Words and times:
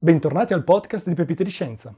Bentornati 0.00 0.52
al 0.52 0.62
podcast 0.62 1.08
di 1.08 1.14
Pepite 1.14 1.42
di 1.42 1.50
Scienza. 1.50 1.92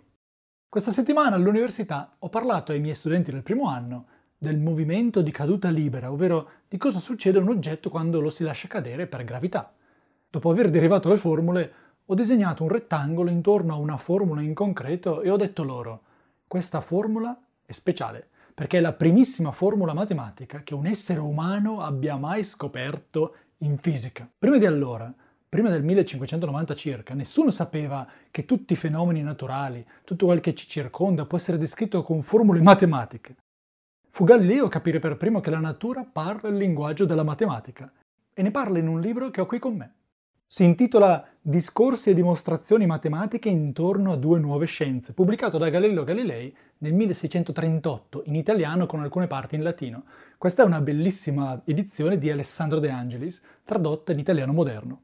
Questa 0.70 0.90
settimana 0.90 1.36
all'università 1.36 2.16
ho 2.20 2.30
parlato 2.30 2.72
ai 2.72 2.80
miei 2.80 2.94
studenti 2.94 3.30
del 3.30 3.42
primo 3.42 3.68
anno 3.68 4.06
del 4.38 4.56
movimento 4.56 5.20
di 5.20 5.30
caduta 5.30 5.68
libera, 5.68 6.10
ovvero 6.10 6.48
di 6.66 6.78
cosa 6.78 6.98
succede 6.98 7.36
a 7.36 7.42
un 7.42 7.50
oggetto 7.50 7.90
quando 7.90 8.22
lo 8.22 8.30
si 8.30 8.42
lascia 8.42 8.68
cadere 8.68 9.06
per 9.06 9.24
gravità. 9.24 9.74
Dopo 10.30 10.48
aver 10.48 10.70
derivato 10.70 11.10
le 11.10 11.18
formule, 11.18 11.72
ho 12.06 12.14
disegnato 12.14 12.62
un 12.62 12.70
rettangolo 12.70 13.28
intorno 13.28 13.74
a 13.74 13.76
una 13.76 13.98
formula 13.98 14.40
in 14.40 14.54
concreto 14.54 15.20
e 15.20 15.28
ho 15.28 15.36
detto 15.36 15.62
loro, 15.62 16.00
questa 16.46 16.80
formula 16.80 17.38
è 17.66 17.72
speciale, 17.72 18.30
perché 18.54 18.78
è 18.78 18.80
la 18.80 18.94
primissima 18.94 19.52
formula 19.52 19.92
matematica 19.92 20.62
che 20.62 20.72
un 20.72 20.86
essere 20.86 21.20
umano 21.20 21.82
abbia 21.82 22.16
mai 22.16 22.44
scoperto 22.44 23.34
in 23.58 23.76
fisica. 23.76 24.26
Prima 24.38 24.56
di 24.56 24.64
allora, 24.64 25.12
prima 25.50 25.68
del 25.68 25.82
1590 25.82 26.74
circa, 26.76 27.12
nessuno 27.12 27.50
sapeva 27.50 28.06
che 28.30 28.44
tutti 28.44 28.74
i 28.74 28.76
fenomeni 28.76 29.20
naturali, 29.20 29.84
tutto 30.04 30.26
quel 30.26 30.38
che 30.38 30.54
ci 30.54 30.68
circonda 30.68 31.26
può 31.26 31.36
essere 31.36 31.58
descritto 31.58 32.04
con 32.04 32.22
formule 32.22 32.62
matematiche. 32.62 33.34
Fu 34.08 34.22
Galileo 34.22 34.66
a 34.66 34.70
capire 34.70 35.00
per 35.00 35.16
primo 35.16 35.40
che 35.40 35.50
la 35.50 35.58
natura 35.58 36.04
parla 36.10 36.48
il 36.50 36.54
linguaggio 36.54 37.04
della 37.04 37.24
matematica 37.24 37.92
e 38.32 38.42
ne 38.42 38.52
parla 38.52 38.78
in 38.78 38.86
un 38.86 39.00
libro 39.00 39.30
che 39.30 39.40
ho 39.40 39.46
qui 39.46 39.58
con 39.58 39.76
me. 39.76 39.94
Si 40.46 40.62
intitola 40.62 41.26
Discorsi 41.40 42.10
e 42.10 42.14
dimostrazioni 42.14 42.86
matematiche 42.86 43.48
intorno 43.48 44.12
a 44.12 44.16
due 44.16 44.38
nuove 44.38 44.66
scienze, 44.66 45.14
pubblicato 45.14 45.58
da 45.58 45.68
Galileo 45.68 46.04
Galilei 46.04 46.54
nel 46.78 46.94
1638 46.94 48.22
in 48.26 48.36
italiano 48.36 48.86
con 48.86 49.00
alcune 49.00 49.26
parti 49.26 49.56
in 49.56 49.64
latino. 49.64 50.04
Questa 50.38 50.62
è 50.62 50.66
una 50.66 50.80
bellissima 50.80 51.60
edizione 51.64 52.18
di 52.18 52.30
Alessandro 52.30 52.78
De 52.78 52.90
Angelis, 52.90 53.42
tradotta 53.64 54.12
in 54.12 54.20
italiano 54.20 54.52
moderno. 54.52 55.02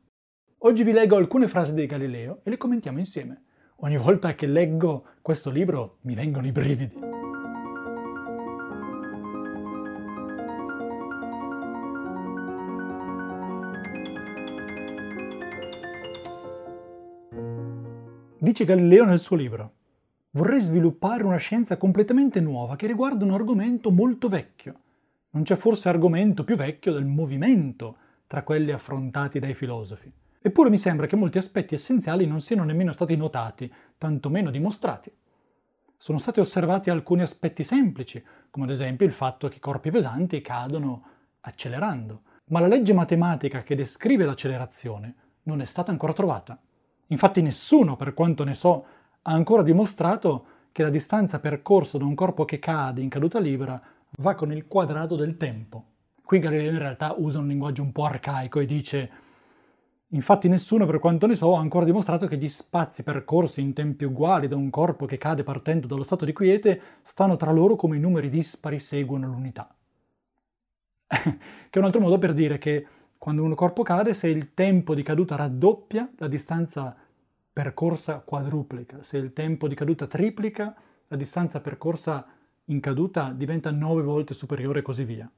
Oggi 0.67 0.83
vi 0.83 0.91
leggo 0.91 1.15
alcune 1.15 1.47
frasi 1.47 1.75
di 1.75 1.87
Galileo 1.87 2.41
e 2.43 2.51
le 2.51 2.57
commentiamo 2.57 2.99
insieme. 2.99 3.43
Ogni 3.77 3.99
volta 3.99 4.35
che 4.35 4.49
leggo 4.49 5.05
questo 5.23 5.49
libro 5.49 5.99
mi 6.01 6.17
vengono 6.17 6.45
i 6.45 6.51
brividi. 6.51 6.93
Dice 18.41 18.65
Galileo 18.65 19.05
nel 19.05 19.21
suo 19.21 19.37
libro, 19.37 19.73
vorrei 20.31 20.61
sviluppare 20.61 21.23
una 21.23 21.37
scienza 21.37 21.77
completamente 21.77 22.41
nuova 22.41 22.75
che 22.75 22.89
riguarda 22.89 23.25
un 23.25 23.31
argomento 23.31 23.93
molto 23.93 24.29
vecchio. 24.29 24.81
Non 25.31 25.45
c'è 25.45 25.55
forse 25.55 25.89
argomento 25.89 26.43
più 26.43 26.57
vecchio 26.57 26.93
del 26.93 27.05
movimento 27.05 27.97
tra 28.27 28.43
quelli 28.43 28.73
affrontati 28.73 29.39
dai 29.39 29.55
filosofi. 29.55 30.13
Eppure 30.47 30.71
mi 30.71 30.79
sembra 30.79 31.09
che 31.09 31.17
molti 31.17 31.39
aspetti 31.39 31.75
essenziali 31.75 32.25
non 32.25 32.41
siano 32.41 32.63
nemmeno 32.63 32.93
stati 32.93 33.17
notati, 33.17 33.69
tantomeno 33.99 34.53
dimostrati. 34.53 35.13
Sono 35.97 36.19
stati 36.19 36.39
osservati 36.39 36.89
alcuni 36.89 37.23
aspetti 37.23 37.65
semplici, 37.65 38.25
come 38.49 38.67
ad 38.67 38.71
esempio 38.71 39.07
il 39.07 39.13
fatto 39.13 39.49
che 39.49 39.59
corpi 39.59 39.91
pesanti 39.91 40.41
cadono 40.43 41.03
accelerando, 41.41 42.21
ma 42.51 42.61
la 42.61 42.69
legge 42.69 42.93
matematica 42.93 43.65
che 43.65 43.75
descrive 43.75 44.25
l'accelerazione 44.25 45.15
non 45.43 45.61
è 45.61 45.65
stata 45.65 45.91
ancora 45.91 46.13
trovata. 46.13 46.57
Infatti 47.09 47.43
nessuno, 47.43 47.97
per 47.97 48.15
quanto 48.15 48.45
ne 48.45 48.55
so, 48.55 48.87
ha 49.23 49.33
ancora 49.33 49.65
dimostrato 49.65 50.47
che 50.71 50.85
la 50.85 50.91
distanza 50.91 51.41
percorsa 51.41 51.99
da 51.99 52.05
un 52.05 52.15
corpo 52.15 52.45
che 52.45 52.61
cade 52.61 53.01
in 53.01 53.09
caduta 53.09 53.41
libera 53.41 53.83
va 54.19 54.37
con 54.37 54.53
il 54.53 54.69
quadrato 54.69 55.17
del 55.17 55.37
tempo. 55.37 55.87
Qui 56.23 56.39
Galileo 56.39 56.71
in 56.71 56.79
realtà 56.79 57.17
usa 57.19 57.41
un 57.41 57.49
linguaggio 57.49 57.83
un 57.83 57.91
po' 57.91 58.05
arcaico 58.05 58.61
e 58.61 58.67
dice 58.67 59.25
Infatti 60.11 60.49
nessuno, 60.49 60.87
per 60.87 61.01
quanto 61.01 61.27
ne 61.27 61.35
so, 61.35 61.57
ha 61.57 61.61
ancora 61.61 61.85
dimostrato 61.85 62.29
che 62.29 62.37
gli 62.37 62.49
spazi 62.49 63.03
percorsi 63.03 63.61
in 63.61 63.73
tempi 63.73 64.05
uguali 64.05 64.47
da 64.47 64.55
un 64.55 64.71
corpo 64.71 65.05
che 65.05 65.19
cade 65.19 65.43
partendo 65.43 65.89
dallo 65.89 66.05
stato 66.05 66.25
di 66.25 66.33
quiete 66.33 66.81
stanno 67.03 67.37
tra 67.37 67.51
loro 67.51 67.75
come 67.75 67.97
i 67.97 68.01
numeri 68.01 68.31
dispari 68.31 68.79
seguono 68.79 69.27
l'unità. 69.27 69.75
che 71.07 71.39
è 71.71 71.79
un 71.79 71.85
altro 71.85 72.01
modo 72.01 72.19
per 72.19 72.35
dire 72.35 72.59
che 72.59 72.87
quando 73.19 73.43
un 73.43 73.55
corpo 73.57 73.83
cade, 73.83 74.15
se 74.15 74.29
il 74.29 74.55
tempo 74.55 74.95
di 74.95 75.03
caduta 75.03 75.35
raddoppia, 75.35 76.09
la 76.19 76.29
distanza 76.29 76.95
percorsa 77.53 78.21
quadruplica. 78.21 79.03
Se 79.03 79.17
il 79.17 79.33
tempo 79.33 79.67
di 79.67 79.75
caduta 79.75 80.07
triplica, 80.07 80.75
la 81.09 81.17
distanza 81.17 81.61
percorsa 81.61 82.27
in 82.67 82.79
caduta 82.81 83.33
diventa 83.33 83.71
nove 83.71 84.03
volte 84.03 84.35
superiore 84.35 84.81
e 84.81 84.83
così 84.83 85.05
via. 85.05 85.31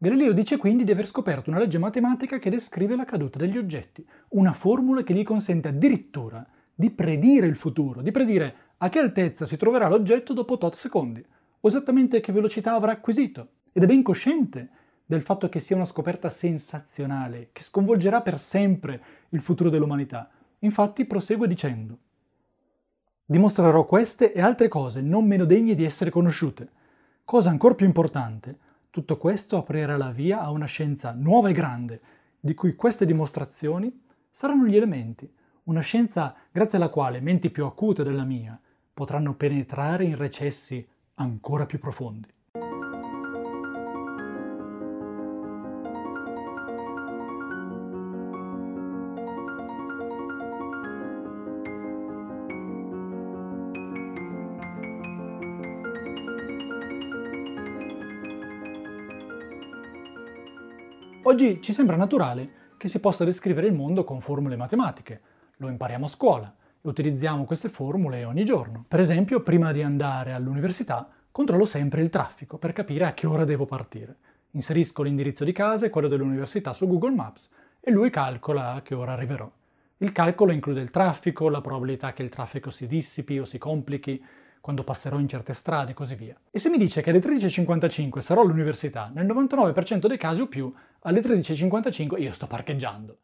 Galileo 0.00 0.32
dice 0.32 0.58
quindi 0.58 0.84
di 0.84 0.92
aver 0.92 1.06
scoperto 1.06 1.50
una 1.50 1.58
legge 1.58 1.76
matematica 1.76 2.38
che 2.38 2.50
descrive 2.50 2.94
la 2.94 3.04
caduta 3.04 3.36
degli 3.36 3.58
oggetti, 3.58 4.06
una 4.28 4.52
formula 4.52 5.02
che 5.02 5.12
gli 5.12 5.24
consente 5.24 5.66
addirittura 5.66 6.46
di 6.72 6.88
predire 6.90 7.48
il 7.48 7.56
futuro, 7.56 8.00
di 8.00 8.12
predire 8.12 8.54
a 8.78 8.88
che 8.88 9.00
altezza 9.00 9.44
si 9.44 9.56
troverà 9.56 9.88
l'oggetto 9.88 10.32
dopo 10.32 10.56
tot 10.56 10.76
secondi, 10.76 11.24
o 11.60 11.68
esattamente 11.68 12.20
che 12.20 12.30
velocità 12.30 12.74
avrà 12.74 12.92
acquisito. 12.92 13.48
Ed 13.72 13.82
è 13.82 13.86
ben 13.86 14.04
cosciente 14.04 14.70
del 15.04 15.20
fatto 15.20 15.48
che 15.48 15.58
sia 15.58 15.74
una 15.74 15.84
scoperta 15.84 16.28
sensazionale, 16.28 17.48
che 17.50 17.64
sconvolgerà 17.64 18.22
per 18.22 18.38
sempre 18.38 19.02
il 19.30 19.40
futuro 19.40 19.68
dell'umanità. 19.68 20.30
Infatti 20.60 21.06
prosegue 21.06 21.48
dicendo 21.48 21.98
Dimostrerò 23.24 23.84
queste 23.84 24.32
e 24.32 24.40
altre 24.40 24.68
cose 24.68 25.02
non 25.02 25.26
meno 25.26 25.44
degne 25.44 25.74
di 25.74 25.84
essere 25.84 26.10
conosciute. 26.10 26.70
Cosa 27.24 27.50
ancora 27.50 27.74
più 27.74 27.84
importante, 27.84 28.58
tutto 28.98 29.16
questo 29.16 29.56
aprirà 29.56 29.96
la 29.96 30.10
via 30.10 30.40
a 30.40 30.50
una 30.50 30.66
scienza 30.66 31.12
nuova 31.12 31.50
e 31.50 31.52
grande, 31.52 32.00
di 32.40 32.52
cui 32.54 32.74
queste 32.74 33.06
dimostrazioni 33.06 34.02
saranno 34.28 34.66
gli 34.66 34.74
elementi, 34.74 35.32
una 35.64 35.82
scienza 35.82 36.34
grazie 36.50 36.78
alla 36.78 36.88
quale 36.88 37.20
menti 37.20 37.48
più 37.50 37.64
acute 37.64 38.02
della 38.02 38.24
mia 38.24 38.60
potranno 38.92 39.34
penetrare 39.34 40.02
in 40.02 40.16
recessi 40.16 40.84
ancora 41.14 41.64
più 41.64 41.78
profondi. 41.78 42.28
Oggi 61.38 61.62
ci 61.62 61.72
sembra 61.72 61.94
naturale 61.94 62.50
che 62.76 62.88
si 62.88 62.98
possa 62.98 63.24
descrivere 63.24 63.68
il 63.68 63.72
mondo 63.72 64.02
con 64.02 64.20
formule 64.20 64.56
matematiche. 64.56 65.20
Lo 65.58 65.68
impariamo 65.68 66.06
a 66.06 66.08
scuola 66.08 66.52
e 66.82 66.88
utilizziamo 66.88 67.44
queste 67.44 67.68
formule 67.68 68.24
ogni 68.24 68.44
giorno. 68.44 68.84
Per 68.88 68.98
esempio, 68.98 69.40
prima 69.44 69.70
di 69.70 69.80
andare 69.80 70.32
all'università, 70.32 71.08
controllo 71.30 71.64
sempre 71.64 72.02
il 72.02 72.10
traffico 72.10 72.58
per 72.58 72.72
capire 72.72 73.04
a 73.04 73.14
che 73.14 73.28
ora 73.28 73.44
devo 73.44 73.66
partire. 73.66 74.16
Inserisco 74.50 75.04
l'indirizzo 75.04 75.44
di 75.44 75.52
casa 75.52 75.86
e 75.86 75.90
quello 75.90 76.08
dell'università 76.08 76.72
su 76.72 76.88
Google 76.88 77.14
Maps 77.14 77.50
e 77.78 77.92
lui 77.92 78.10
calcola 78.10 78.72
a 78.72 78.82
che 78.82 78.96
ora 78.96 79.12
arriverò. 79.12 79.48
Il 79.98 80.10
calcolo 80.10 80.50
include 80.50 80.80
il 80.80 80.90
traffico, 80.90 81.48
la 81.48 81.60
probabilità 81.60 82.12
che 82.12 82.24
il 82.24 82.30
traffico 82.30 82.70
si 82.70 82.88
dissipi 82.88 83.38
o 83.38 83.44
si 83.44 83.58
complichi, 83.58 84.20
quando 84.60 84.82
passerò 84.82 85.18
in 85.18 85.28
certe 85.28 85.52
strade 85.52 85.92
e 85.92 85.94
così 85.94 86.14
via. 86.14 86.36
E 86.50 86.58
se 86.58 86.68
mi 86.68 86.78
dice 86.78 87.00
che 87.00 87.10
alle 87.10 87.20
13.55 87.20 88.18
sarò 88.18 88.42
all'università, 88.42 89.10
nel 89.14 89.24
99% 89.24 90.06
dei 90.06 90.18
casi 90.18 90.40
o 90.40 90.46
più, 90.46 90.72
alle 91.00 91.20
13.55 91.20 92.20
io 92.20 92.32
sto 92.32 92.46
parcheggiando. 92.46 93.18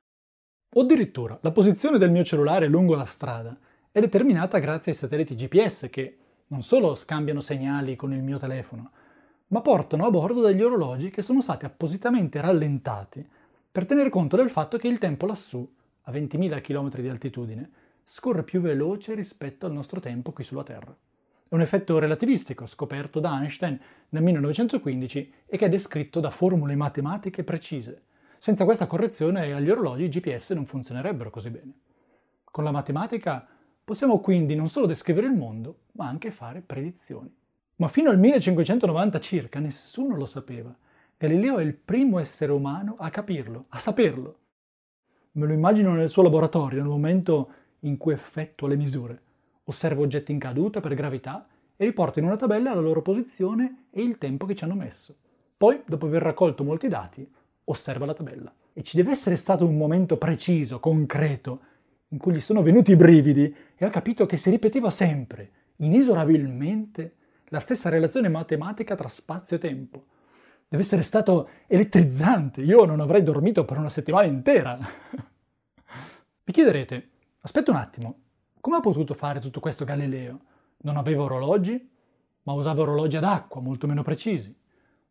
O 0.77 0.81
addirittura 0.81 1.39
la 1.43 1.53
posizione 1.53 1.99
del 1.99 2.11
mio 2.11 2.25
cellulare 2.25 2.67
lungo 2.67 2.95
la 2.95 3.05
strada 3.05 3.57
è 3.91 4.01
determinata 4.01 4.59
grazie 4.59 4.93
ai 4.93 4.99
satelliti 4.99 5.35
GPS 5.35 5.89
che 5.91 6.19
non 6.49 6.63
solo 6.63 6.95
scambiano 6.95 7.41
segnali 7.41 7.97
con 7.97 8.13
il 8.13 8.23
mio 8.23 8.39
telefono, 8.39 8.91
ma 9.49 9.61
portano 9.61 10.05
a 10.05 10.11
bordo 10.11 10.41
degli 10.41 10.63
orologi 10.63 11.11
che 11.11 11.23
sono 11.23 11.41
stati 11.41 11.65
appositamente 11.65 12.41
rallentati 12.41 13.27
per 13.71 13.87
tenere 13.87 14.09
conto 14.09 14.37
del 14.37 14.51
fatto 14.51 14.77
che 14.79 14.89
il 14.89 14.99
tempo 14.99 15.27
lassù, 15.27 15.69
a 16.03 16.13
20.000 16.13 16.61
km 16.61 17.01
di 17.01 17.09
altitudine, 17.09 17.71
scorre 18.05 18.45
più 18.45 18.61
veloce 18.61 19.15
rispetto 19.15 19.67
al 19.67 19.73
nostro 19.73 20.01
tempo 20.01 20.33
qui 20.33 20.45
sulla 20.45 20.63
Terra. 20.63 20.97
È 21.47 21.55
un 21.55 21.61
effetto 21.61 21.99
relativistico 21.99 22.65
scoperto 22.65 23.21
da 23.21 23.39
Einstein 23.39 23.79
nel 24.09 24.23
1915 24.23 25.33
e 25.47 25.57
che 25.59 25.67
è 25.67 25.69
descritto 25.69 26.19
da 26.19 26.31
formule 26.31 26.75
matematiche 26.75 27.45
precise. 27.45 28.05
Senza 28.39 28.65
questa 28.65 28.87
correzione 28.87 29.53
agli 29.53 29.71
orologi 29.71 30.09
GPS 30.09 30.53
non 30.53 30.67
funzionerebbero 30.67 31.31
così 31.31 31.51
bene. 31.51 31.73
Con 32.45 32.65
la 32.65 32.71
matematica 32.71 33.47
possiamo 33.85 34.21
quindi 34.21 34.55
non 34.57 34.69
solo 34.69 34.87
descrivere 34.87 35.27
il 35.27 35.35
mondo, 35.35 35.81
ma 35.93 36.09
anche 36.09 36.31
fare 36.31 36.63
predizioni. 36.63 37.33
Ma 37.77 37.89
fino 37.89 38.11
al 38.11 38.19
1590 38.19 39.21
circa 39.21 39.61
nessuno 39.61 40.17
lo 40.17 40.27
sapeva. 40.27 40.75
Galileo 41.17 41.59
è 41.59 41.63
il 41.63 41.75
primo 41.75 42.19
essere 42.19 42.53
umano 42.53 42.97
a 42.99 43.11
capirlo, 43.11 43.67
a 43.69 43.79
saperlo. 43.79 44.39
Me 45.33 45.47
lo 45.47 45.53
immagino 45.53 45.93
nel 45.93 46.09
suo 46.09 46.23
laboratorio, 46.23 46.81
nel 46.81 46.91
momento 46.91 47.53
in 47.81 47.99
cui 47.99 48.15
effettua 48.15 48.67
le 48.67 48.77
misure 48.77 49.24
osserva 49.65 50.03
oggetti 50.03 50.33
in 50.33 50.39
caduta 50.39 50.81
per 50.81 50.95
gravità 50.95 51.47
e 51.77 51.85
riporta 51.85 52.21
in 52.21 52.27
una 52.27 52.37
tabella 52.37 52.75
la 52.75 52.81
loro 52.81 53.03
posizione 53.03 53.87
e 53.91 54.03
il 54.03 54.19
tempo 54.19 54.47
che 54.47 54.55
ci 54.55 54.65
hanno 54.65 54.75
messo. 54.75 55.17
Poi, 55.57 55.83
dopo 55.87 56.07
aver 56.07 56.23
raccolto 56.23 56.65
molti 56.65 56.89
dati, 56.89 57.29
osserva 57.65 58.07
la 58.07 58.15
tabella. 58.15 58.53
E 58.73 58.83
ci 58.83 58.97
deve 58.97 59.13
essere 59.13 59.37
stato 59.37 59.67
un 59.67 59.77
momento 59.77 60.17
preciso, 60.17 60.81
concreto, 60.81 61.61
in 62.09 62.19
cui 62.19 62.35
gli 62.35 62.41
sono 62.41 62.63
venuti 62.63 62.93
i 62.93 62.97
brividi 62.97 63.55
e 63.77 63.85
ha 63.85 63.91
capito 63.91 64.27
che 64.27 64.37
si 64.37 64.51
ripeteva 64.51 64.91
sempre, 64.91 65.51
inesorabilmente, 65.77 67.17
la 67.49 67.61
stessa 67.61 67.89
relazione 67.89 68.29
matematica 68.29 68.95
tra 68.95 69.09
spazio 69.09 69.57
e 69.57 69.61
tempo. 69.61 70.07
Deve 70.69 70.83
essere 70.83 71.03
stato 71.03 71.49
elettrizzante, 71.67 72.63
io 72.63 72.85
non 72.85 73.01
avrei 73.01 73.23
dormito 73.23 73.65
per 73.65 73.79
una 73.79 73.89
settimana 73.89 74.27
intera. 74.27 74.79
Vi 76.45 76.53
chiederete, 76.53 77.11
aspetta 77.41 77.71
un 77.71 77.77
attimo, 77.77 78.24
come 78.65 78.77
ha 78.79 78.81
potuto 78.81 79.13
fare 79.13 79.41
tutto 79.41 79.61
questo 79.61 79.85
Galileo? 79.85 80.41
Non 80.79 80.97
aveva 80.97 81.25
orologi, 81.25 81.87
ma 82.45 82.55
usava 82.55 82.81
orologi 82.81 83.19
ad 83.19 83.25
acqua, 83.25 83.61
molto 83.61 83.87
meno 83.87 84.03
precisi. 84.03 84.57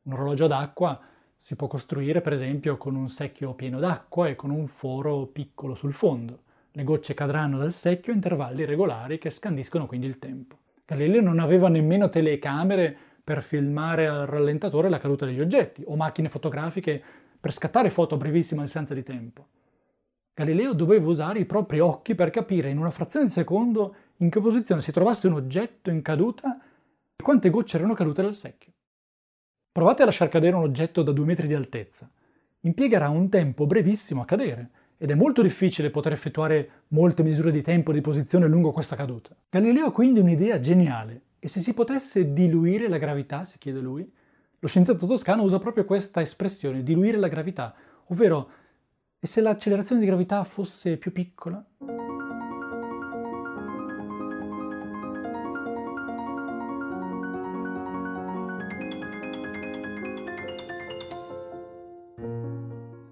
Un 0.06 0.14
orologio 0.14 0.46
ad 0.46 0.54
acqua 0.54 1.00
si 1.38 1.56
può 1.56 1.68
costruire 1.68 2.20
per 2.22 2.34
esempio 2.34 2.78
con 2.78 2.96
un 2.96 3.08
secchio 3.08 3.54
pieno 3.54 3.78
d'acqua 3.78 4.28
e 4.28 4.36
con 4.36 4.50
un 4.50 4.66
foro 4.66 5.28
piccolo 5.28 5.76
sul 5.76 5.94
fondo. 5.94 6.46
Le 6.72 6.84
gocce 6.84 7.14
cadranno 7.14 7.60
dal 7.60 7.74
secchio 7.74 8.12
a 8.12 8.16
intervalli 8.16 8.66
regolari 8.66 9.20
che 9.20 9.30
scandiscono 9.30 9.86
quindi 9.86 10.08
il 10.08 10.18
tempo. 10.18 10.58
Galileo 10.84 11.22
non 11.22 11.38
aveva 11.38 11.70
nemmeno 11.70 12.10
telecamere 12.10 12.98
per 13.24 13.44
filmare 13.44 14.08
al 14.08 14.26
rallentatore 14.26 14.90
la 14.90 14.98
caduta 14.98 15.28
degli 15.28 15.40
oggetti 15.40 15.84
o 15.86 15.96
macchine 15.96 16.28
fotografiche 16.28 17.00
per 17.40 17.54
scattare 17.54 17.92
foto 17.92 18.16
a 18.16 18.18
brevissima 18.18 18.64
distanza 18.64 18.96
di 18.96 19.04
tempo. 19.04 19.46
Galileo 20.36 20.74
doveva 20.74 21.08
usare 21.08 21.40
i 21.40 21.46
propri 21.46 21.80
occhi 21.80 22.16
per 22.16 22.32
capire 22.32 22.70
in 22.70 22.80
una 22.80 22.90
frazione 22.90 23.28
di 23.28 23.32
secondo 23.32 23.96
in 24.18 24.32
che 24.32 24.42
posizione 24.42 24.82
si 24.82 24.92
trovasse 24.92 25.28
un 25.28 25.34
oggetto 25.34 25.92
in 25.92 26.02
caduta 26.02 26.60
e 27.16 27.22
quante 27.22 27.52
gocce 27.52 27.78
erano 27.78 27.94
cadute 27.94 28.24
dal 28.24 28.34
secchio. 28.34 28.72
Provate 29.72 30.02
a 30.02 30.06
lasciar 30.06 30.30
cadere 30.30 30.56
un 30.56 30.64
oggetto 30.64 31.04
da 31.04 31.12
due 31.12 31.26
metri 31.26 31.46
di 31.46 31.54
altezza. 31.54 32.10
Impiegherà 32.62 33.10
un 33.10 33.30
tempo 33.30 33.68
brevissimo 33.68 34.22
a 34.22 34.26
cadere 34.26 34.70
ed 34.98 35.12
è 35.12 35.16
molto 35.16 35.44
difficile 35.44 35.92
poter 35.92 36.14
effettuare 36.14 36.70
molte 36.90 37.22
misure 37.22 37.52
di 37.52 37.62
tempo 37.62 37.92
e 37.92 37.94
di 37.94 38.02
posizione 38.02 38.48
lungo 38.48 38.72
questa 38.72 38.96
caduta. 38.96 39.36
Galileo 39.50 39.88
ha 39.88 39.92
quindi 39.92 40.20
un'idea 40.20 40.60
geniale 40.60 41.22
e 41.38 41.48
se 41.48 41.60
si 41.60 41.74
potesse 41.74 42.34
diluire 42.34 42.88
la 42.88 42.98
gravità, 42.98 43.44
si 43.44 43.60
chiede 43.60 43.82
lui, 43.82 44.12
lo 44.58 44.68
scienziato 44.68 45.06
toscano 45.06 45.44
usa 45.44 45.60
proprio 45.60 45.86
questa 45.86 46.22
espressione, 46.22 46.82
diluire 46.82 47.18
la 47.18 47.28
gravità, 47.28 47.76
ovvero 48.08 48.50
e 49.24 49.28
se 49.28 49.40
l'accelerazione 49.40 50.02
di 50.02 50.08
gravità 50.08 50.44
fosse 50.44 50.98
più 50.98 51.14
piccola? 51.14 51.66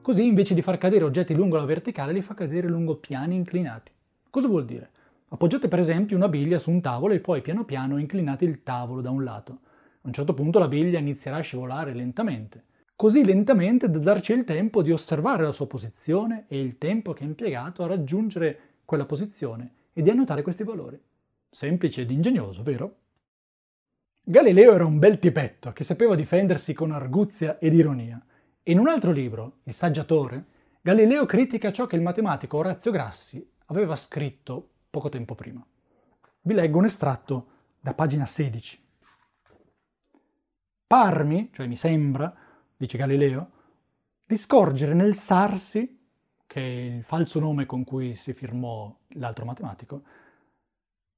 Così 0.01 0.25
invece 0.25 0.53
di 0.53 0.61
far 0.61 0.77
cadere 0.77 1.05
oggetti 1.05 1.33
lungo 1.33 1.55
la 1.55 1.63
verticale 1.63 2.11
li 2.11 2.21
fa 2.21 2.33
cadere 2.33 2.67
lungo 2.67 2.97
piani 2.97 3.35
inclinati. 3.35 3.93
Cosa 4.29 4.49
vuol 4.49 4.65
dire? 4.65 4.89
Appoggiate 5.29 5.69
per 5.69 5.79
esempio 5.79 6.17
una 6.17 6.27
biglia 6.27 6.59
su 6.59 6.71
un 6.71 6.81
tavolo 6.81 7.13
e 7.13 7.21
poi 7.21 7.39
piano 7.39 7.63
piano 7.63 7.97
inclinate 7.97 8.43
il 8.43 8.63
tavolo 8.63 8.99
da 8.99 9.11
un 9.11 9.23
lato. 9.23 9.59
A 10.01 10.07
un 10.07 10.11
certo 10.11 10.33
punto 10.33 10.59
la 10.59 10.67
biglia 10.67 10.99
inizierà 10.99 11.37
a 11.37 11.41
scivolare 11.41 11.93
lentamente, 11.93 12.65
così 13.01 13.25
lentamente 13.25 13.89
da 13.89 13.97
darci 13.97 14.31
il 14.31 14.43
tempo 14.43 14.83
di 14.83 14.91
osservare 14.91 15.41
la 15.41 15.51
sua 15.51 15.65
posizione 15.65 16.45
e 16.47 16.61
il 16.61 16.77
tempo 16.77 17.13
che 17.13 17.23
ha 17.23 17.25
impiegato 17.25 17.81
a 17.81 17.87
raggiungere 17.87 18.59
quella 18.85 19.07
posizione 19.07 19.71
e 19.91 20.03
di 20.03 20.11
annotare 20.11 20.43
questi 20.43 20.63
valori. 20.63 21.01
Semplice 21.49 22.01
ed 22.01 22.11
ingegnoso, 22.11 22.61
vero? 22.61 22.97
Galileo 24.21 24.75
era 24.75 24.85
un 24.85 24.99
bel 24.99 25.17
tipetto 25.17 25.73
che 25.73 25.83
sapeva 25.83 26.13
difendersi 26.13 26.75
con 26.75 26.91
arguzia 26.91 27.57
ed 27.57 27.73
ironia. 27.73 28.23
In 28.65 28.77
un 28.77 28.87
altro 28.87 29.11
libro, 29.11 29.61
Il 29.63 29.73
saggiatore, 29.73 30.45
Galileo 30.79 31.25
critica 31.25 31.71
ciò 31.71 31.87
che 31.87 31.95
il 31.95 32.03
matematico 32.03 32.57
Orazio 32.57 32.91
Grassi 32.91 33.43
aveva 33.65 33.95
scritto 33.95 34.73
poco 34.91 35.09
tempo 35.09 35.33
prima. 35.33 35.65
Vi 36.41 36.53
leggo 36.53 36.77
un 36.77 36.85
estratto 36.85 37.47
da 37.79 37.95
pagina 37.95 38.27
16. 38.27 38.79
Parmi, 40.85 41.49
cioè 41.51 41.65
mi 41.65 41.75
sembra, 41.75 42.49
dice 42.81 42.97
Galileo, 42.97 43.49
di 44.25 44.35
scorgere 44.35 44.95
nel 44.95 45.13
Sarsi, 45.13 45.99
che 46.47 46.59
è 46.59 46.95
il 46.95 47.03
falso 47.03 47.39
nome 47.39 47.67
con 47.67 47.83
cui 47.83 48.15
si 48.15 48.33
firmò 48.33 48.91
l'altro 49.09 49.45
matematico, 49.45 50.01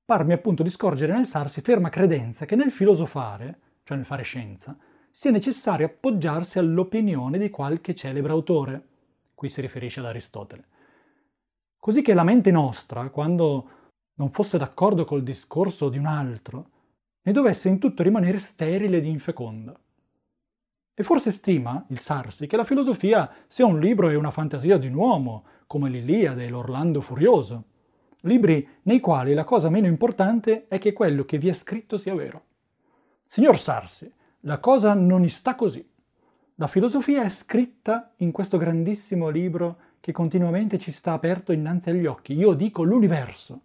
parmi 0.04 0.34
appunto 0.34 0.62
di 0.62 0.70
scorgere 0.70 1.14
nel 1.14 1.26
Sarsi 1.26 1.62
ferma 1.62 1.88
credenza 1.88 2.46
che 2.46 2.58
nel 2.58 2.70
filosofare, 2.70 3.60
cioè 3.84 3.96
nel 3.96 4.06
fare 4.06 4.24
scienza, 4.24 4.78
sia 5.10 5.32
necessario 5.32 5.86
appoggiarsi 5.86 6.60
all'opinione 6.60 7.38
di 7.38 7.50
qualche 7.50 7.96
celebre 7.96 8.34
autore. 8.34 8.88
Qui 9.34 9.48
si 9.48 9.62
riferisce 9.62 10.02
ad 10.02 10.08
Aristotele. 10.08 10.68
Così 11.80 12.02
che 12.02 12.14
la 12.14 12.24
mente 12.24 12.52
nostra, 12.52 13.10
quando 13.10 13.70
non 14.16 14.32
fosse 14.32 14.58
d'accordo 14.58 15.06
col 15.06 15.24
discorso 15.24 15.88
di 15.88 15.98
un 15.98 16.08
altro, 16.08 16.70
ne 17.22 17.32
dovesse 17.32 17.70
in 17.70 17.80
tutto 17.80 18.04
rimanere 18.04 18.38
sterile 18.38 18.98
ed 18.98 19.06
infeconda. 19.06 19.78
E 20.96 21.02
forse 21.02 21.32
stima, 21.32 21.84
il 21.90 22.00
Sarsi, 22.00 22.46
che 22.46 22.56
la 22.56 22.64
filosofia 22.64 23.30
sia 23.48 23.66
un 23.66 23.80
libro 23.80 24.10
e 24.10 24.16
una 24.16 24.30
fantasia 24.30 24.78
di 24.78 24.88
un 24.88 24.94
uomo, 24.94 25.44
come 25.66 25.90
l'Iliade 25.90 26.46
e 26.46 26.50
l'Orlando 26.50 27.02
Furioso, 27.02 27.64
libri 28.22 28.68
nei 28.84 29.00
quali 29.00 29.34
la 29.34 29.44
cosa 29.44 29.70
meno 29.70 29.88
importante 29.88 30.68
è 30.68 30.78
che 30.78 30.94
quello 30.94 31.26
che 31.26 31.40
vi 31.40 31.50
è 31.50 31.54
scritto 31.54 31.98
sia 31.98 32.14
vero. 32.14 32.44
Signor 33.26 33.58
Sarsi, 33.58 34.12
la 34.42 34.60
cosa 34.60 34.94
non 34.94 35.28
sta 35.30 35.56
così. 35.56 35.84
La 36.56 36.68
filosofia 36.68 37.24
è 37.24 37.30
scritta 37.30 38.14
in 38.18 38.32
questo 38.32 38.58
grandissimo 38.58 39.30
libro 39.30 39.78
che 40.00 40.12
continuamente 40.12 40.78
ci 40.78 40.92
sta 40.92 41.14
aperto 41.14 41.52
innanzi 41.52 41.90
agli 41.90 42.06
occhi. 42.06 42.34
Io 42.34 42.54
dico 42.54 42.84
l'universo. 42.84 43.62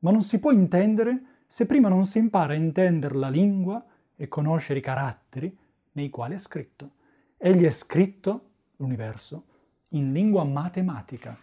Ma 0.00 0.10
non 0.10 0.20
si 0.20 0.38
può 0.38 0.50
intendere 0.50 1.22
se 1.46 1.64
prima 1.64 1.88
non 1.88 2.04
si 2.04 2.18
impara 2.18 2.52
a 2.52 2.56
intendere 2.56 3.14
la 3.14 3.30
lingua 3.30 3.82
e 4.14 4.28
conoscere 4.28 4.80
i 4.80 4.82
caratteri 4.82 5.56
nei 5.96 6.10
quali 6.10 6.34
è 6.34 6.38
scritto. 6.38 6.92
Egli 7.36 7.64
è 7.64 7.70
scritto, 7.70 8.50
l'universo, 8.76 9.44
in 9.90 10.12
lingua 10.12 10.44
matematica. 10.44 11.36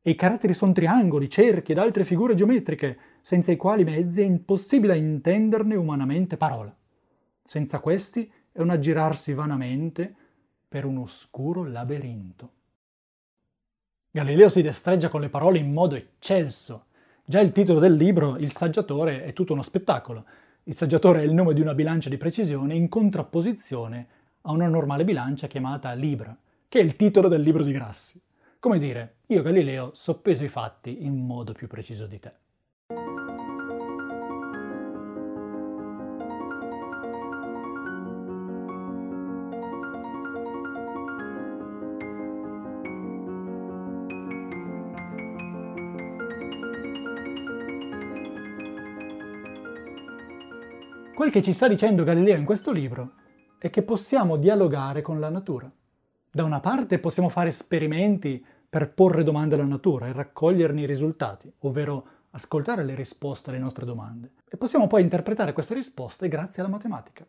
E 0.00 0.10
i 0.10 0.14
caratteri 0.14 0.54
sono 0.54 0.72
triangoli, 0.72 1.28
cerchi 1.28 1.72
ed 1.72 1.78
altre 1.78 2.04
figure 2.04 2.34
geometriche, 2.34 2.98
senza 3.20 3.50
i 3.50 3.56
quali 3.56 3.84
mezzi 3.84 4.20
è 4.20 4.24
impossibile 4.24 4.96
intenderne 4.96 5.74
umanamente 5.74 6.36
parola. 6.36 6.74
Senza 7.42 7.80
questi 7.80 8.30
è 8.52 8.60
un 8.60 8.70
aggirarsi 8.70 9.34
vanamente 9.34 10.14
per 10.68 10.84
un 10.84 10.98
oscuro 10.98 11.64
labirinto. 11.64 12.52
Galileo 14.10 14.48
si 14.48 14.62
destreggia 14.62 15.08
con 15.08 15.20
le 15.20 15.28
parole 15.28 15.58
in 15.58 15.72
modo 15.72 15.94
eccelso. 15.94 16.86
Già 17.24 17.40
il 17.40 17.52
titolo 17.52 17.80
del 17.80 17.94
libro, 17.94 18.36
Il 18.36 18.52
saggiatore, 18.52 19.24
è 19.24 19.32
tutto 19.32 19.52
uno 19.52 19.62
spettacolo. 19.62 20.24
Il 20.68 20.74
saggiatore 20.74 21.20
è 21.20 21.22
il 21.22 21.32
nome 21.32 21.54
di 21.54 21.60
una 21.60 21.74
bilancia 21.74 22.08
di 22.08 22.16
precisione 22.16 22.74
in 22.74 22.88
contrapposizione 22.88 24.06
a 24.42 24.50
una 24.50 24.66
normale 24.66 25.04
bilancia 25.04 25.46
chiamata 25.46 25.92
Libra, 25.92 26.36
che 26.66 26.80
è 26.80 26.82
il 26.82 26.96
titolo 26.96 27.28
del 27.28 27.40
libro 27.40 27.62
di 27.62 27.70
Grassi. 27.70 28.20
Come 28.58 28.78
dire, 28.78 29.18
io 29.26 29.42
Galileo 29.42 29.92
soppeso 29.94 30.42
i 30.42 30.48
fatti 30.48 31.04
in 31.04 31.24
modo 31.24 31.52
più 31.52 31.68
preciso 31.68 32.08
di 32.08 32.18
te. 32.18 33.25
Quel 51.16 51.30
che 51.30 51.40
ci 51.40 51.54
sta 51.54 51.66
dicendo 51.66 52.04
Galileo 52.04 52.36
in 52.36 52.44
questo 52.44 52.72
libro 52.72 53.12
è 53.56 53.70
che 53.70 53.80
possiamo 53.80 54.36
dialogare 54.36 55.00
con 55.00 55.18
la 55.18 55.30
natura. 55.30 55.72
Da 56.30 56.44
una 56.44 56.60
parte 56.60 56.98
possiamo 56.98 57.30
fare 57.30 57.48
esperimenti 57.48 58.44
per 58.68 58.92
porre 58.92 59.24
domande 59.24 59.54
alla 59.54 59.64
natura 59.64 60.08
e 60.08 60.12
raccoglierne 60.12 60.82
i 60.82 60.86
risultati, 60.86 61.50
ovvero 61.60 62.06
ascoltare 62.32 62.84
le 62.84 62.94
risposte 62.94 63.48
alle 63.48 63.58
nostre 63.58 63.86
domande. 63.86 64.32
E 64.46 64.58
possiamo 64.58 64.88
poi 64.88 65.00
interpretare 65.00 65.54
queste 65.54 65.72
risposte 65.72 66.28
grazie 66.28 66.62
alla 66.62 66.70
matematica. 66.70 67.26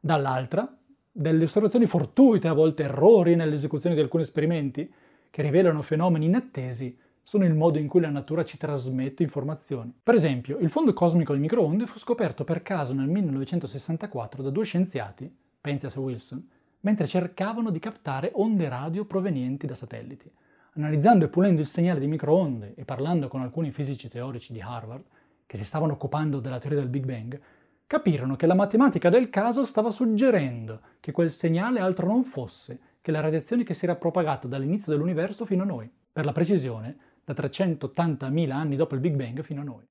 Dall'altra, 0.00 0.74
delle 1.12 1.44
osservazioni 1.44 1.84
fortuite, 1.84 2.48
a 2.48 2.54
volte 2.54 2.84
errori 2.84 3.36
nell'esecuzione 3.36 3.94
di 3.94 4.00
alcuni 4.00 4.22
esperimenti, 4.22 4.90
che 5.28 5.42
rivelano 5.42 5.82
fenomeni 5.82 6.24
inattesi, 6.24 6.98
sono 7.28 7.44
il 7.44 7.52
modo 7.52 7.76
in 7.76 7.88
cui 7.88 8.00
la 8.00 8.08
natura 8.08 8.42
ci 8.42 8.56
trasmette 8.56 9.22
informazioni. 9.22 9.92
Per 10.02 10.14
esempio, 10.14 10.56
il 10.60 10.70
fondo 10.70 10.94
cosmico 10.94 11.32
del 11.32 11.42
microonde 11.42 11.86
fu 11.86 11.98
scoperto 11.98 12.42
per 12.42 12.62
caso 12.62 12.94
nel 12.94 13.08
1964 13.08 14.42
da 14.42 14.48
due 14.48 14.64
scienziati, 14.64 15.30
Penzias 15.60 15.96
e 15.96 15.98
Wilson, 15.98 16.48
mentre 16.80 17.06
cercavano 17.06 17.68
di 17.68 17.80
captare 17.80 18.30
onde 18.32 18.66
radio 18.70 19.04
provenienti 19.04 19.66
da 19.66 19.74
satelliti. 19.74 20.32
Analizzando 20.76 21.26
e 21.26 21.28
pulendo 21.28 21.60
il 21.60 21.66
segnale 21.66 22.00
di 22.00 22.06
microonde 22.06 22.72
e 22.74 22.86
parlando 22.86 23.28
con 23.28 23.42
alcuni 23.42 23.72
fisici 23.72 24.08
teorici 24.08 24.54
di 24.54 24.62
Harvard, 24.62 25.04
che 25.44 25.58
si 25.58 25.66
stavano 25.66 25.92
occupando 25.92 26.40
della 26.40 26.58
teoria 26.58 26.78
del 26.78 26.88
Big 26.88 27.04
Bang, 27.04 27.38
capirono 27.86 28.36
che 28.36 28.46
la 28.46 28.54
matematica 28.54 29.10
del 29.10 29.28
caso 29.28 29.66
stava 29.66 29.90
suggerendo 29.90 30.80
che 30.98 31.12
quel 31.12 31.30
segnale 31.30 31.80
altro 31.80 32.06
non 32.06 32.24
fosse 32.24 32.80
che 33.02 33.10
la 33.10 33.20
radiazione 33.20 33.64
che 33.64 33.74
si 33.74 33.84
era 33.84 33.96
propagata 33.96 34.48
dall'inizio 34.48 34.92
dell'universo 34.92 35.44
fino 35.44 35.64
a 35.64 35.66
noi. 35.66 35.90
Per 36.10 36.24
la 36.24 36.32
precisione, 36.32 36.96
da 37.32 37.42
380.000 37.42 38.50
anni 38.50 38.76
dopo 38.76 38.94
il 38.94 39.00
Big 39.00 39.14
Bang 39.14 39.42
fino 39.42 39.60
a 39.60 39.64
noi. 39.64 39.84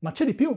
Ma 0.00 0.12
c'è 0.12 0.24
di 0.24 0.34
più. 0.34 0.56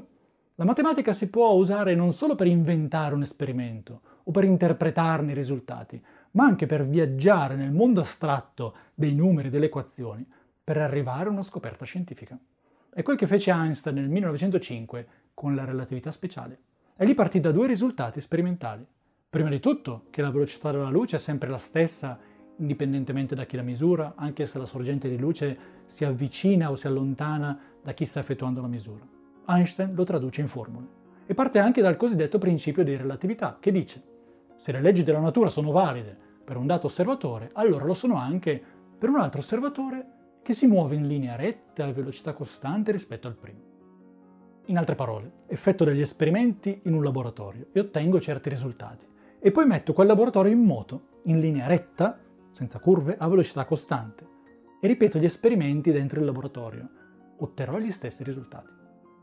La 0.55 0.65
matematica 0.65 1.13
si 1.13 1.29
può 1.29 1.51
usare 1.53 1.95
non 1.95 2.11
solo 2.11 2.35
per 2.35 2.47
inventare 2.47 3.15
un 3.15 3.21
esperimento 3.21 4.01
o 4.23 4.31
per 4.31 4.43
interpretarne 4.43 5.31
i 5.31 5.35
risultati, 5.35 6.03
ma 6.31 6.45
anche 6.45 6.65
per 6.65 6.87
viaggiare 6.87 7.55
nel 7.55 7.71
mondo 7.71 8.01
astratto 8.01 8.75
dei 8.93 9.15
numeri 9.15 9.47
e 9.47 9.51
delle 9.51 9.65
equazioni 9.65 10.27
per 10.63 10.77
arrivare 10.77 11.29
a 11.29 11.31
una 11.31 11.43
scoperta 11.43 11.85
scientifica. 11.85 12.37
È 12.93 13.03
quel 13.03 13.17
che 13.17 13.27
fece 13.27 13.51
Einstein 13.51 13.95
nel 13.95 14.09
1905 14.09 15.07
con 15.33 15.55
la 15.55 15.65
relatività 15.65 16.11
speciale. 16.11 16.59
E 16.95 17.05
lì 17.05 17.13
partì 17.13 17.39
da 17.39 17.51
due 17.51 17.67
risultati 17.67 18.19
sperimentali. 18.19 18.85
Prima 19.29 19.49
di 19.49 19.59
tutto, 19.59 20.07
che 20.09 20.21
la 20.21 20.29
velocità 20.29 20.71
della 20.71 20.89
luce 20.89 21.15
è 21.15 21.19
sempre 21.19 21.49
la 21.49 21.57
stessa 21.57 22.19
indipendentemente 22.61 23.35
da 23.35 23.45
chi 23.45 23.55
la 23.55 23.63
misura, 23.63 24.13
anche 24.15 24.45
se 24.45 24.57
la 24.57 24.65
sorgente 24.65 25.09
di 25.09 25.17
luce 25.17 25.57
si 25.85 26.05
avvicina 26.05 26.69
o 26.69 26.75
si 26.75 26.87
allontana 26.87 27.59
da 27.81 27.91
chi 27.93 28.05
sta 28.05 28.19
effettuando 28.19 28.61
la 28.61 28.67
misura. 28.67 29.05
Einstein 29.47 29.93
lo 29.93 30.03
traduce 30.03 30.41
in 30.41 30.47
formule. 30.47 30.99
E 31.25 31.33
parte 31.33 31.59
anche 31.59 31.81
dal 31.81 31.97
cosiddetto 31.97 32.37
principio 32.37 32.83
di 32.83 32.95
relatività, 32.95 33.57
che 33.59 33.71
dice 33.71 34.03
se 34.55 34.71
le 34.71 34.81
leggi 34.81 35.03
della 35.03 35.19
natura 35.19 35.49
sono 35.49 35.71
valide 35.71 36.15
per 36.43 36.55
un 36.55 36.67
dato 36.67 36.85
osservatore, 36.85 37.49
allora 37.53 37.83
lo 37.83 37.95
sono 37.95 38.15
anche 38.15 38.61
per 38.97 39.09
un 39.09 39.19
altro 39.19 39.39
osservatore 39.39 40.19
che 40.43 40.53
si 40.53 40.67
muove 40.67 40.95
in 40.95 41.07
linea 41.07 41.35
retta 41.35 41.85
a 41.85 41.91
velocità 41.91 42.33
costante 42.33 42.91
rispetto 42.91 43.27
al 43.27 43.35
primo. 43.35 43.59
In 44.65 44.77
altre 44.77 44.93
parole, 44.93 45.31
effetto 45.47 45.83
degli 45.83 46.01
esperimenti 46.01 46.81
in 46.83 46.93
un 46.93 47.03
laboratorio 47.03 47.67
e 47.71 47.79
ottengo 47.79 48.21
certi 48.21 48.49
risultati 48.49 49.07
e 49.39 49.51
poi 49.51 49.65
metto 49.65 49.93
quel 49.93 50.05
laboratorio 50.05 50.51
in 50.51 50.61
moto, 50.61 51.19
in 51.23 51.39
linea 51.39 51.65
retta, 51.65 52.19
senza 52.51 52.79
curve, 52.79 53.17
a 53.17 53.27
velocità 53.27 53.65
costante 53.65 54.27
e 54.79 54.87
ripeto 54.87 55.19
gli 55.19 55.25
esperimenti 55.25 55.91
dentro 55.91 56.19
il 56.19 56.25
laboratorio. 56.25 56.89
Otterrò 57.37 57.77
gli 57.79 57.91
stessi 57.91 58.23
risultati. 58.23 58.73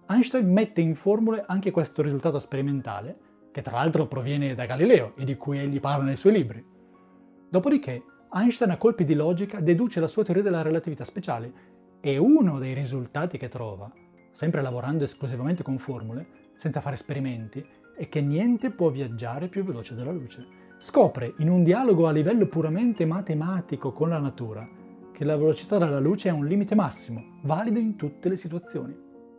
Einstein 0.09 0.51
mette 0.51 0.81
in 0.81 0.95
formule 0.95 1.45
anche 1.47 1.71
questo 1.71 2.03
risultato 2.03 2.39
sperimentale 2.39 3.27
che 3.51 3.63
tra 3.63 3.77
l'altro 3.77 4.07
proviene 4.07 4.55
da 4.55 4.67
Galileo 4.67 5.15
e 5.17 5.25
di 5.25 5.37
cui 5.37 5.59
egli 5.59 5.81
parla 5.81 6.05
nei 6.05 6.17
suoi 6.17 6.33
libri. 6.33 6.65
Dopodiché, 7.51 8.03
Einstein 8.33 8.71
a 8.71 8.77
colpi 8.77 9.05
di 9.05 9.15
logica 9.15 9.61
deduce 9.61 10.01
la 10.01 10.07
sua 10.07 10.23
teoria 10.23 10.43
della 10.43 10.63
relatività 10.63 11.05
speciale 11.05 11.53
e 12.01 12.19
uno 12.19 12.59
dei 12.59 12.75
risultati 12.75 13.39
che 13.39 13.49
trova, 13.49 13.91
sempre 14.31 14.63
lavorando 14.63 15.05
esclusivamente 15.05 15.63
con 15.63 15.79
formule, 15.79 16.53
senza 16.55 16.81
fare 16.81 16.95
esperimenti, 16.95 17.65
è 17.97 18.09
che 18.09 18.21
niente 18.21 18.71
può 18.71 18.91
viaggiare 18.91 19.49
più 19.49 19.65
veloce 19.65 19.95
della 19.95 20.13
luce. 20.13 20.47
Scopre, 20.81 21.35
in 21.39 21.51
un 21.51 21.65
dialogo 21.65 22.07
a 22.07 22.13
livello 22.13 22.47
puramente 22.47 23.05
matematico 23.05 23.93
con 23.93 24.11
la 24.11 24.19
natura, 24.19 24.67
che 25.13 25.25
la 25.25 25.37
velocità 25.37 25.77
della 25.77 25.99
luce 25.99 26.29
è 26.29 26.33
un 26.33 26.47
limite 26.47 26.77
massimo, 26.77 27.41
valido 27.43 27.81
in 27.81 27.97
tutte 27.97 28.29
le 28.29 28.37
situazioni. 28.37 28.97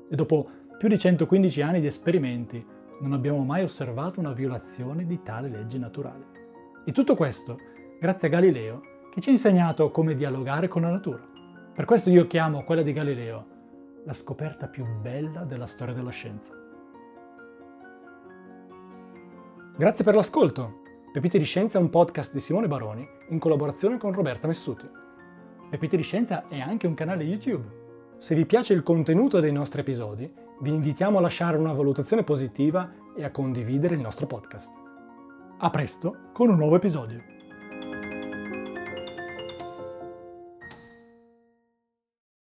E 0.10 0.16
dopo 0.18 0.50
più 0.78 0.90
di 0.90 0.98
115 0.98 1.62
anni 1.62 1.80
di 1.80 1.88
esperimenti, 1.88 2.66
non 3.00 3.14
abbiamo 3.14 3.42
mai 3.46 3.64
osservato 3.64 4.20
una 4.20 4.34
violazione 4.34 5.06
di 5.06 5.22
tale 5.22 5.48
legge 5.48 5.78
naturale. 5.78 6.26
E 6.84 6.92
tutto 6.92 7.16
questo 7.16 7.58
grazie 7.98 8.28
a 8.28 8.32
Galileo, 8.32 8.82
che 9.10 9.22
ci 9.22 9.30
ha 9.30 9.32
insegnato 9.32 9.92
come 9.92 10.16
dialogare 10.16 10.68
con 10.68 10.82
la 10.82 10.90
natura. 10.90 11.26
Per 11.74 11.86
questo 11.86 12.10
io 12.10 12.28
chiamo 12.28 12.66
quella 12.66 12.82
di 12.82 12.92
Galileo 12.92 13.46
la 14.04 14.12
scoperta 14.14 14.68
più 14.68 14.86
bella 15.00 15.46
della 15.46 15.68
storia 15.68 15.94
della 15.94 16.10
scienza. 16.10 16.52
Grazie 19.78 20.04
per 20.04 20.16
l'ascolto. 20.16 20.79
Pepite 21.12 21.40
di 21.40 21.44
Scienza 21.44 21.80
è 21.80 21.82
un 21.82 21.90
podcast 21.90 22.34
di 22.34 22.40
Simone 22.40 22.68
Baroni 22.68 23.08
in 23.30 23.40
collaborazione 23.40 23.98
con 23.98 24.14
Roberta 24.14 24.46
Messuti. 24.46 24.88
Pepite 25.68 25.98
di 25.98 26.04
Scienza 26.04 26.48
è 26.48 26.60
anche 26.60 26.86
un 26.86 26.94
canale 26.94 27.24
YouTube. 27.24 27.66
Se 28.20 28.36
vi 28.36 28.46
piace 28.46 28.74
il 28.74 28.84
contenuto 28.84 29.40
dei 29.40 29.52
nostri 29.52 29.82
episodi, 29.82 30.32
vi 30.62 30.72
invitiamo 30.72 31.18
a 31.18 31.22
lasciare 31.22 31.58
una 31.58 31.74
valutazione 31.74 32.24
positiva 32.24 32.94
e 33.16 33.24
a 33.24 33.32
condividere 33.32 33.96
il 33.96 34.02
nostro 34.02 34.28
podcast. 34.28 34.72
A 35.58 35.70
presto 35.72 36.30
con 36.32 36.50
un 36.50 36.58
nuovo 36.58 36.76
episodio. 36.76 37.39